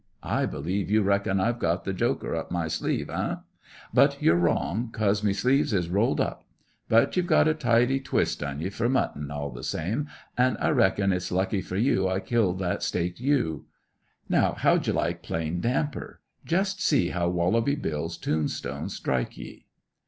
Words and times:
I 0.23 0.47
believe 0.47 0.89
you 0.89 1.03
reckon 1.03 1.39
I've 1.39 1.59
got 1.59 1.83
the 1.85 1.93
joker 1.93 2.35
up 2.35 2.49
my 2.49 2.67
sleeve, 2.67 3.07
hey? 3.11 3.35
But 3.93 4.19
you're 4.19 4.33
wrong, 4.35 4.89
'cos 4.91 5.23
me 5.23 5.31
sleeves 5.31 5.73
is 5.73 5.89
rolled 5.89 6.19
up. 6.19 6.43
But 6.89 7.15
you've 7.15 7.27
got 7.27 7.47
a 7.47 7.53
tidy 7.53 7.99
twist 7.99 8.41
on 8.41 8.61
ye 8.61 8.71
for 8.71 8.89
mutton, 8.89 9.29
all 9.29 9.51
the 9.51 9.61
same, 9.63 10.07
an' 10.35 10.57
I 10.57 10.69
reckon 10.69 11.11
it's 11.13 11.31
lucky 11.31 11.61
for 11.61 11.77
you 11.77 12.09
I 12.09 12.19
killed 12.19 12.57
that 12.57 12.81
staked 12.81 13.19
ewe. 13.19 13.65
Now, 14.27 14.53
how 14.53 14.77
d'ye 14.79 14.91
like 14.91 15.21
plain 15.21 15.61
damper? 15.61 16.19
Just 16.45 16.81
see 16.81 17.09
how 17.09 17.29
Wallaby 17.29 17.75
Bill's 17.75 18.17
tombstones 18.17 18.95
strike 18.95 19.37
ye!" 19.37 19.67